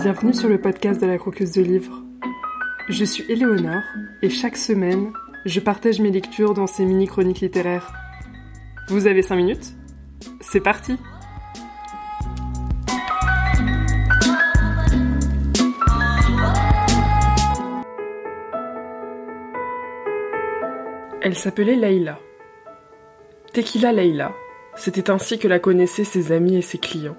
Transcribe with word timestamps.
Bienvenue 0.00 0.32
sur 0.32 0.48
le 0.48 0.60
podcast 0.60 1.00
de 1.00 1.06
la 1.06 1.18
croqueuse 1.18 1.50
de 1.50 1.62
livres. 1.62 2.04
Je 2.88 3.04
suis 3.04 3.24
Éléonore 3.28 3.82
et 4.22 4.30
chaque 4.30 4.56
semaine, 4.56 5.12
je 5.44 5.58
partage 5.58 5.98
mes 5.98 6.12
lectures 6.12 6.54
dans 6.54 6.68
ces 6.68 6.84
mini-chroniques 6.84 7.40
littéraires. 7.40 7.92
Vous 8.90 9.08
avez 9.08 9.22
5 9.22 9.34
minutes? 9.34 9.74
C'est 10.40 10.60
parti 10.60 10.96
Elle 21.22 21.34
s'appelait 21.34 21.74
Leïla. 21.74 22.20
Tequila 23.52 23.92
Leïla, 23.92 24.32
c'était 24.76 25.10
ainsi 25.10 25.40
que 25.40 25.48
la 25.48 25.58
connaissaient 25.58 26.04
ses 26.04 26.30
amis 26.30 26.54
et 26.54 26.62
ses 26.62 26.78
clients. 26.78 27.16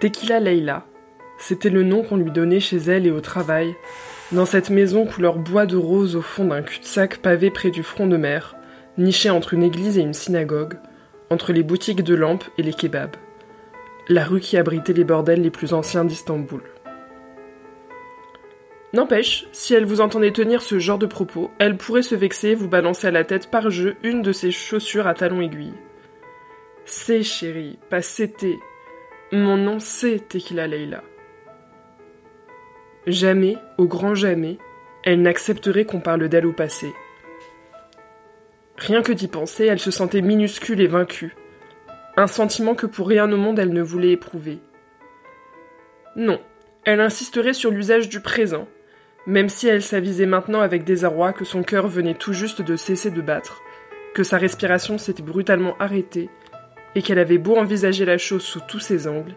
Tequila 0.00 0.38
Leïla, 0.38 0.84
c'était 1.46 1.68
le 1.68 1.82
nom 1.82 2.02
qu'on 2.02 2.16
lui 2.16 2.30
donnait 2.30 2.58
chez 2.58 2.78
elle 2.78 3.06
et 3.06 3.10
au 3.10 3.20
travail, 3.20 3.76
dans 4.32 4.46
cette 4.46 4.70
maison 4.70 5.04
couleur 5.04 5.36
bois 5.36 5.66
de 5.66 5.76
rose 5.76 6.16
au 6.16 6.22
fond 6.22 6.46
d'un 6.46 6.62
cul-de-sac 6.62 7.18
pavé 7.18 7.50
près 7.50 7.70
du 7.70 7.82
front 7.82 8.06
de 8.06 8.16
mer, 8.16 8.56
niché 8.96 9.28
entre 9.28 9.52
une 9.52 9.62
église 9.62 9.98
et 9.98 10.00
une 10.00 10.14
synagogue, 10.14 10.78
entre 11.28 11.52
les 11.52 11.62
boutiques 11.62 12.02
de 12.02 12.14
lampes 12.14 12.44
et 12.56 12.62
les 12.62 12.72
kebabs. 12.72 13.16
La 14.08 14.24
rue 14.24 14.40
qui 14.40 14.56
abritait 14.56 14.94
les 14.94 15.04
bordels 15.04 15.42
les 15.42 15.50
plus 15.50 15.74
anciens 15.74 16.06
d'Istanbul. 16.06 16.62
N'empêche, 18.94 19.46
si 19.52 19.74
elle 19.74 19.84
vous 19.84 20.00
entendait 20.00 20.32
tenir 20.32 20.62
ce 20.62 20.78
genre 20.78 20.98
de 20.98 21.04
propos, 21.04 21.50
elle 21.58 21.76
pourrait 21.76 22.02
se 22.02 22.14
vexer 22.14 22.50
et 22.50 22.54
vous 22.54 22.68
balancer 22.68 23.08
à 23.08 23.10
la 23.10 23.24
tête 23.24 23.50
par 23.50 23.68
jeu 23.68 23.96
une 24.02 24.22
de 24.22 24.32
ses 24.32 24.50
chaussures 24.50 25.06
à 25.06 25.12
talons 25.12 25.42
aiguilles. 25.42 25.74
C'est 26.86 27.22
chérie, 27.22 27.78
pas 27.90 28.00
c'était. 28.00 28.58
Mon 29.30 29.58
nom 29.58 29.78
c'est 29.78 30.26
Tequila 30.26 30.66
Leila. 30.66 31.02
Jamais, 33.06 33.58
au 33.76 33.86
grand 33.86 34.14
jamais, 34.14 34.58
elle 35.02 35.20
n'accepterait 35.20 35.84
qu'on 35.84 36.00
parle 36.00 36.28
d'elle 36.28 36.46
au 36.46 36.52
passé. 36.52 36.92
Rien 38.78 39.02
que 39.02 39.12
d'y 39.12 39.28
penser, 39.28 39.66
elle 39.66 39.78
se 39.78 39.90
sentait 39.90 40.22
minuscule 40.22 40.80
et 40.80 40.86
vaincue. 40.86 41.36
Un 42.16 42.26
sentiment 42.26 42.74
que 42.74 42.86
pour 42.86 43.08
rien 43.08 43.30
au 43.30 43.36
monde 43.36 43.58
elle 43.58 43.72
ne 43.72 43.82
voulait 43.82 44.12
éprouver. 44.12 44.58
Non, 46.16 46.40
elle 46.84 47.00
insisterait 47.00 47.52
sur 47.52 47.70
l'usage 47.70 48.08
du 48.08 48.20
présent, 48.20 48.68
même 49.26 49.48
si 49.48 49.68
elle 49.68 49.82
s'avisait 49.82 50.26
maintenant 50.26 50.60
avec 50.60 50.84
désarroi 50.84 51.32
que 51.32 51.44
son 51.44 51.62
cœur 51.62 51.88
venait 51.88 52.14
tout 52.14 52.32
juste 52.32 52.62
de 52.62 52.76
cesser 52.76 53.10
de 53.10 53.20
battre, 53.20 53.62
que 54.14 54.22
sa 54.22 54.38
respiration 54.38 54.96
s'était 54.96 55.22
brutalement 55.22 55.76
arrêtée, 55.78 56.30
et 56.94 57.02
qu'elle 57.02 57.18
avait 57.18 57.38
beau 57.38 57.56
envisager 57.56 58.04
la 58.04 58.18
chose 58.18 58.42
sous 58.42 58.60
tous 58.68 58.80
ses 58.80 59.08
angles, 59.08 59.34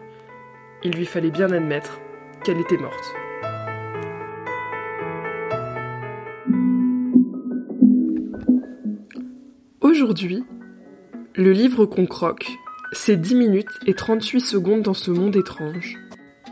il 0.84 0.92
lui 0.92 1.06
fallait 1.06 1.30
bien 1.30 1.50
admettre 1.50 2.00
qu'elle 2.44 2.60
était 2.60 2.76
morte. 2.76 3.14
Aujourd'hui, 10.00 10.44
le 11.34 11.50
livre 11.50 11.84
qu'on 11.84 12.06
croque, 12.06 12.46
c'est 12.92 13.16
10 13.16 13.34
minutes 13.34 13.80
et 13.84 13.94
38 13.94 14.38
secondes 14.38 14.82
dans 14.82 14.94
ce 14.94 15.10
monde 15.10 15.34
étrange. 15.34 15.98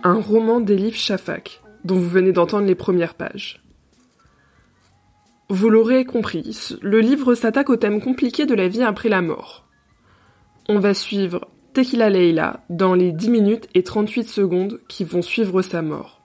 Un 0.03 0.21
roman 0.21 0.59
d'Elif 0.59 0.97
Shafak, 0.97 1.63
dont 1.85 1.95
vous 1.95 2.09
venez 2.09 2.33
d'entendre 2.33 2.67
les 2.67 2.75
premières 2.75 3.15
pages. 3.15 3.63
Vous 5.49 5.71
l'aurez 5.71 6.05
compris, 6.05 6.59
le 6.83 6.99
livre 6.99 7.37
s'attaque 7.37 7.71
au 7.71 7.77
thème 7.77 8.01
compliqué 8.01 8.47
de 8.47 8.55
la 8.57 8.67
vie 8.67 8.83
après 8.83 9.09
la 9.09 9.23
mort. 9.23 9.69
On 10.69 10.81
va 10.81 10.93
suivre 10.93 11.47
Tequila 11.73 12.11
Leila 12.11 12.65
dans 12.69 12.95
les 12.95 13.13
10 13.13 13.31
minutes 13.31 13.69
et 13.75 13.85
38 13.85 14.25
secondes 14.25 14.81
qui 14.89 15.05
vont 15.05 15.23
suivre 15.23 15.63
sa 15.63 15.83
mort. 15.83 16.21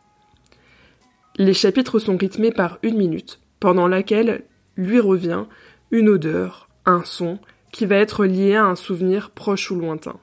Les 1.35 1.53
chapitres 1.53 1.99
sont 1.99 2.17
rythmés 2.17 2.51
par 2.51 2.79
une 2.81 2.97
minute, 2.97 3.41
pendant 3.59 3.87
laquelle 3.87 4.43
lui 4.75 4.99
revient 4.99 5.45
une 5.91 6.09
odeur, 6.09 6.70
un 6.85 7.03
son 7.03 7.39
qui 7.71 7.85
va 7.85 7.95
être 7.95 8.25
lié 8.25 8.55
à 8.55 8.65
un 8.65 8.75
souvenir 8.75 9.31
proche 9.31 9.71
ou 9.71 9.75
lointain. 9.75 10.19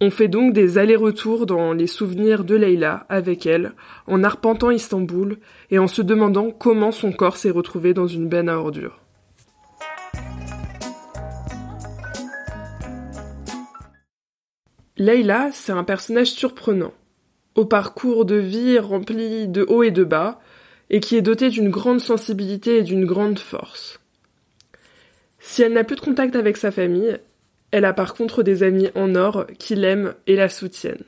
On 0.00 0.10
fait 0.10 0.28
donc 0.28 0.52
des 0.52 0.78
allers-retours 0.78 1.46
dans 1.46 1.72
les 1.72 1.88
souvenirs 1.88 2.44
de 2.44 2.54
Leila 2.54 3.04
avec 3.08 3.46
elle, 3.46 3.72
en 4.06 4.22
arpentant 4.22 4.70
Istanbul 4.70 5.38
et 5.70 5.78
en 5.80 5.88
se 5.88 6.02
demandant 6.02 6.50
comment 6.52 6.92
son 6.92 7.12
corps 7.12 7.36
s'est 7.36 7.50
retrouvé 7.50 7.94
dans 7.94 8.06
une 8.06 8.28
benne 8.28 8.48
à 8.48 8.58
ordures. 8.58 9.00
Leila, 14.96 15.50
c'est 15.52 15.72
un 15.72 15.84
personnage 15.84 16.32
surprenant, 16.32 16.92
au 17.54 17.64
parcours 17.64 18.24
de 18.24 18.36
vie 18.36 18.78
rempli 18.78 19.48
de 19.48 19.64
hauts 19.68 19.84
et 19.84 19.92
de 19.92 20.04
bas, 20.04 20.40
et 20.90 21.00
qui 21.00 21.16
est 21.16 21.22
doté 21.22 21.50
d'une 21.50 21.70
grande 21.70 22.00
sensibilité 22.00 22.78
et 22.78 22.82
d'une 22.82 23.04
grande 23.04 23.38
force. 23.38 24.00
Si 25.38 25.62
elle 25.62 25.72
n'a 25.72 25.84
plus 25.84 25.96
de 25.96 26.00
contact 26.00 26.36
avec 26.36 26.56
sa 26.56 26.70
famille, 26.70 27.18
elle 27.70 27.84
a 27.84 27.92
par 27.92 28.14
contre 28.14 28.42
des 28.42 28.62
amis 28.62 28.88
en 28.94 29.14
or 29.14 29.46
qui 29.58 29.74
l'aiment 29.74 30.14
et 30.26 30.36
la 30.36 30.48
soutiennent. 30.48 31.04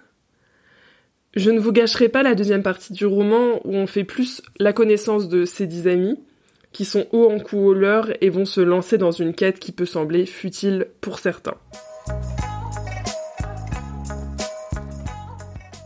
Je 1.34 1.50
ne 1.50 1.60
vous 1.60 1.72
gâcherai 1.72 2.08
pas 2.08 2.22
la 2.22 2.34
deuxième 2.34 2.62
partie 2.62 2.92
du 2.92 3.06
roman 3.06 3.60
où 3.64 3.74
on 3.74 3.86
fait 3.86 4.04
plus 4.04 4.42
la 4.58 4.72
connaissance 4.72 5.28
de 5.28 5.44
ces 5.44 5.66
dix 5.66 5.86
amis, 5.86 6.18
qui 6.72 6.84
sont 6.84 7.06
hauts 7.12 7.30
en 7.30 7.38
couleur 7.38 8.10
et 8.20 8.30
vont 8.30 8.44
se 8.44 8.60
lancer 8.60 8.98
dans 8.98 9.10
une 9.10 9.34
quête 9.34 9.58
qui 9.58 9.72
peut 9.72 9.86
sembler 9.86 10.26
futile 10.26 10.88
pour 11.00 11.18
certains. 11.18 11.56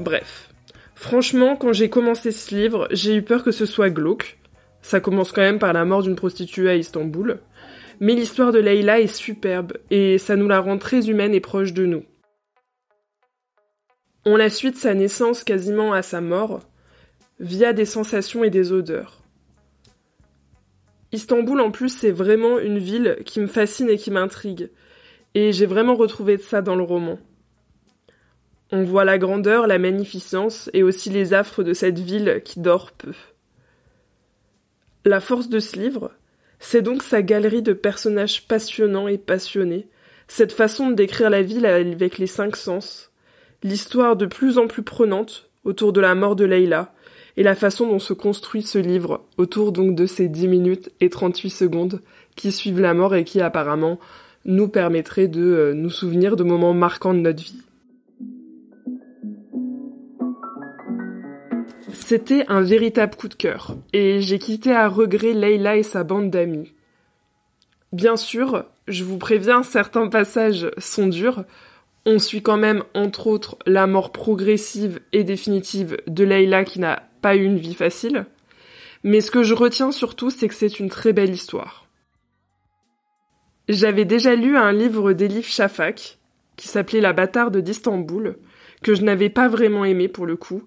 Bref. 0.01 0.51
Franchement, 0.95 1.57
quand 1.57 1.73
j'ai 1.73 1.91
commencé 1.91 2.33
ce 2.33 2.55
livre, 2.55 2.89
j'ai 2.91 3.17
eu 3.17 3.23
peur 3.23 3.45
que 3.45 3.53
ce 3.53 3.67
soit 3.67 3.91
glauque. 3.91 4.39
Ça 4.81 5.01
commence 5.01 5.33
quand 5.33 5.43
même 5.43 5.59
par 5.59 5.73
la 5.73 5.85
mort 5.85 6.03
d'une 6.03 6.17
prostituée 6.17 6.71
à 6.71 6.77
Istanbul. 6.77 7.39
Mais 8.01 8.15
l'histoire 8.15 8.53
de 8.53 8.59
Leila 8.59 9.01
est 9.01 9.07
superbe 9.07 9.75
et 9.91 10.19
ça 10.19 10.37
nous 10.37 10.49
la 10.49 10.61
rend 10.61 10.79
très 10.79 11.09
humaine 11.09 11.35
et 11.35 11.41
proche 11.41 11.73
de 11.73 11.87
nous. 11.87 12.05
On 14.25 14.37
la 14.37 14.51
suit 14.51 14.71
de 14.71 14.77
sa 14.77 14.95
naissance 14.95 15.45
quasiment 15.45 15.93
à 15.93 16.03
sa 16.03 16.21
mort, 16.21 16.61
via 17.41 17.73
des 17.73 17.85
sensations 17.85 18.43
et 18.43 18.51
des 18.51 18.73
odeurs. 18.73 19.21
Istanbul 21.13 21.61
en 21.61 21.71
plus 21.71 21.91
c'est 21.91 22.11
vraiment 22.11 22.59
une 22.59 22.79
ville 22.79 23.19
qui 23.25 23.41
me 23.41 23.47
fascine 23.47 23.91
et 23.91 23.99
qui 23.99 24.11
m'intrigue, 24.11 24.71
et 25.35 25.53
j'ai 25.53 25.67
vraiment 25.67 25.95
retrouvé 25.95 26.39
ça 26.39 26.63
dans 26.63 26.75
le 26.75 26.83
roman. 26.83 27.19
On 28.73 28.83
voit 28.83 29.05
la 29.05 29.19
grandeur, 29.19 29.67
la 29.67 29.79
magnificence 29.79 30.71
et 30.73 30.83
aussi 30.83 31.11
les 31.11 31.35
affres 31.35 31.63
de 31.63 31.75
cette 31.75 31.99
ville 31.99 32.41
qui 32.45 32.61
dort 32.61 32.93
peu. 32.93 33.13
La 35.05 35.21
force 35.21 35.49
de 35.49 35.61
ce 35.61 35.79
livre, 35.79 36.13
c'est 36.61 36.83
donc 36.83 37.03
sa 37.03 37.23
galerie 37.23 37.63
de 37.63 37.73
personnages 37.73 38.47
passionnants 38.47 39.09
et 39.09 39.19
passionnés, 39.19 39.89
cette 40.29 40.53
façon 40.53 40.91
de 40.91 40.95
décrire 40.95 41.31
la 41.31 41.43
ville 41.43 41.67
avec 41.67 42.19
les 42.19 42.27
cinq 42.27 42.57
sens, 42.57 43.11
l'histoire 43.63 44.17
de 44.17 44.27
plus 44.27 44.59
en 44.59 44.67
plus 44.67 44.83
prenante 44.83 45.51
autour 45.65 45.93
de 45.93 46.01
la 46.01 46.15
mort 46.15 46.37
de 46.37 46.45
Leila, 46.45 46.95
et 47.37 47.43
la 47.43 47.55
façon 47.55 47.89
dont 47.89 47.99
se 47.99 48.13
construit 48.13 48.63
ce 48.63 48.79
livre 48.79 49.25
autour 49.39 49.73
donc 49.73 49.95
de 49.95 50.07
ces 50.07 50.29
10 50.29 50.49
minutes 50.49 50.91
et 51.01 51.11
38 51.11 51.51
secondes 51.51 52.01
qui 52.37 52.53
suivent 52.53 52.81
la 52.81 52.95
mort 52.95 53.15
et 53.15 53.25
qui 53.25 53.41
apparemment 53.41 53.99
nous 54.45 54.69
permettraient 54.69 55.29
de 55.29 55.43
euh, 55.43 55.75
nous 55.75 55.91
souvenir 55.91 56.37
de 56.37 56.45
moments 56.45 56.75
marquants 56.75 57.15
de 57.15 57.21
notre 57.21 57.43
vie. 57.43 57.64
C'était 61.95 62.45
un 62.49 62.61
véritable 62.61 63.15
coup 63.15 63.29
de 63.29 63.35
cœur, 63.35 63.77
et 63.93 64.21
j'ai 64.21 64.39
quitté 64.39 64.73
à 64.73 64.89
regret 64.89 65.33
Leila 65.33 65.77
et 65.77 65.85
sa 65.85 66.03
bande 66.03 66.29
d'amis. 66.29 66.73
Bien 67.93 68.17
sûr, 68.17 68.65
je 68.89 69.05
vous 69.05 69.17
préviens, 69.17 69.63
certains 69.63 70.09
passages 70.09 70.71
sont 70.79 71.07
durs. 71.07 71.45
On 72.05 72.19
suit 72.19 72.43
quand 72.43 72.57
même, 72.57 72.83
entre 72.95 73.29
autres, 73.29 73.57
la 73.65 73.87
mort 73.87 74.11
progressive 74.11 75.01
et 75.13 75.23
définitive 75.23 75.97
de 76.09 76.25
Leila 76.25 76.65
qui 76.65 76.81
n'a 76.81 77.09
pas 77.23 77.37
eu 77.37 77.45
une 77.45 77.59
vie 77.59 77.75
facile. 77.75 78.27
Mais 79.05 79.21
ce 79.21 79.31
que 79.31 79.45
je 79.45 79.55
retiens 79.55 79.93
surtout, 79.93 80.31
c'est 80.31 80.49
que 80.49 80.55
c'est 80.55 80.81
une 80.81 80.91
très 80.91 81.13
belle 81.13 81.33
histoire. 81.33 81.87
J'avais 83.69 84.05
déjà 84.05 84.35
lu 84.35 84.57
un 84.57 84.73
livre 84.73 85.13
d'Elif 85.13 85.49
Shafak, 85.49 86.19
qui 86.57 86.69
s'appelait 86.69 87.01
La 87.01 87.13
bâtarde 87.13 87.57
d'Istanbul, 87.57 88.37
que 88.83 88.95
je 88.95 89.03
n'avais 89.03 89.31
pas 89.31 89.49
vraiment 89.49 89.85
aimé 89.85 90.09
pour 90.09 90.27
le 90.27 90.37
coup, 90.37 90.65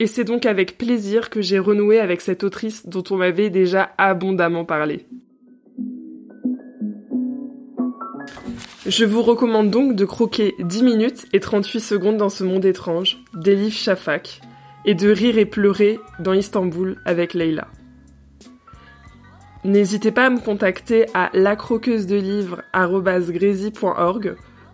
et 0.00 0.06
c'est 0.06 0.24
donc 0.24 0.46
avec 0.46 0.78
plaisir 0.78 1.28
que 1.28 1.42
j'ai 1.42 1.58
renoué 1.58 2.00
avec 2.00 2.22
cette 2.22 2.42
autrice 2.42 2.88
dont 2.88 3.04
on 3.10 3.16
m'avait 3.16 3.50
déjà 3.50 3.90
abondamment 3.98 4.64
parlé. 4.64 5.06
Je 8.86 9.04
vous 9.04 9.22
recommande 9.22 9.70
donc 9.70 9.94
de 9.94 10.06
croquer 10.06 10.54
10 10.58 10.82
minutes 10.82 11.26
et 11.34 11.38
38 11.38 11.80
secondes 11.80 12.16
dans 12.16 12.30
ce 12.30 12.44
monde 12.44 12.64
étrange 12.64 13.18
d'Elif 13.34 13.76
Shafak 13.76 14.40
et 14.86 14.94
de 14.94 15.10
rire 15.10 15.36
et 15.36 15.44
pleurer 15.44 16.00
dans 16.18 16.32
Istanbul 16.32 16.96
avec 17.04 17.34
Leila. 17.34 17.68
N'hésitez 19.64 20.12
pas 20.12 20.24
à 20.26 20.30
me 20.30 20.40
contacter 20.40 21.04
à 21.12 21.28
lacroqueuse 21.34 22.06
de 22.06 22.16
livres 22.16 22.62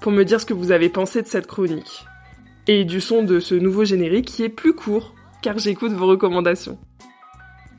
pour 0.00 0.12
me 0.12 0.22
dire 0.22 0.40
ce 0.40 0.46
que 0.46 0.54
vous 0.54 0.70
avez 0.70 0.88
pensé 0.88 1.22
de 1.22 1.26
cette 1.26 1.48
chronique. 1.48 2.04
et 2.68 2.84
du 2.84 3.00
son 3.00 3.22
de 3.22 3.38
ce 3.38 3.54
nouveau 3.54 3.84
générique 3.84 4.26
qui 4.26 4.42
est 4.42 4.48
plus 4.48 4.74
court, 4.74 5.15
car 5.42 5.58
j'écoute 5.58 5.92
vos 5.92 6.06
recommandations. 6.06 6.78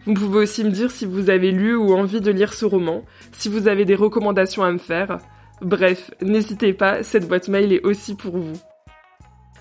Vous 0.06 0.14
pouvez 0.14 0.40
aussi 0.40 0.64
me 0.64 0.72
dire 0.72 0.90
si 0.90 1.06
vous 1.06 1.30
avez 1.30 1.52
lu 1.52 1.76
ou 1.76 1.94
envie 1.94 2.22
de 2.22 2.32
lire 2.32 2.54
ce 2.54 2.66
roman, 2.66 3.04
si 3.34 3.50
vous 3.50 3.68
avez 3.68 3.84
des 3.84 3.96
recommandations 3.96 4.64
à 4.64 4.72
me 4.72 4.78
faire. 4.78 5.20
Bref, 5.62 6.12
n'hésitez 6.22 6.72
pas, 6.72 7.04
cette 7.04 7.28
boîte 7.28 7.50
mail 7.50 7.74
est 7.74 7.84
aussi 7.84 8.16
pour 8.16 8.38
vous. 8.38 8.58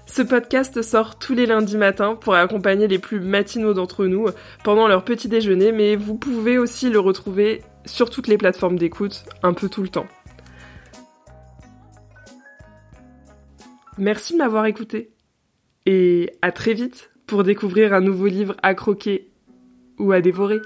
Ce 0.07 0.23
podcast 0.23 0.83
sort 0.83 1.19
tous 1.19 1.35
les 1.35 1.47
lundis 1.47 1.77
matins 1.77 2.15
pour 2.15 2.35
accompagner 2.37 2.87
les 2.87 3.01
plus 3.01 3.19
matinaux 3.19 3.75
d'entre 3.75 4.07
nous 4.07 4.27
pendant 4.63 4.87
leur 4.87 5.05
petit 5.05 5.29
déjeuner, 5.29 5.73
mais 5.73 5.97
vous 5.97 6.15
pouvez 6.15 6.59
aussi 6.59 6.91
le 6.91 7.01
retrouver 7.01 7.63
sur 7.85 8.09
toutes 8.09 8.29
les 8.29 8.39
plateformes 8.39 8.79
d'écoute, 8.79 9.25
un 9.43 9.53
peu 9.53 9.69
tout 9.69 9.83
le 9.83 9.89
temps. 9.89 10.07
Merci 13.99 14.35
de 14.35 14.39
m'avoir 14.39 14.67
écouté. 14.67 15.11
Et 15.87 16.31
à 16.41 16.53
très 16.53 16.75
vite 16.75 17.11
pour 17.27 17.43
découvrir 17.43 17.93
un 17.93 18.01
nouveau 18.01 18.27
livre 18.27 18.57
à 18.63 18.75
croquer 18.75 19.29
ou 19.99 20.13
à 20.13 20.21
dévorer. 20.21 20.61